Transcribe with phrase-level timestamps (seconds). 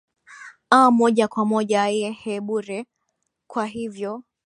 [0.71, 2.85] aa moja kwa moja yehee bure
[3.47, 4.23] kwa hivyo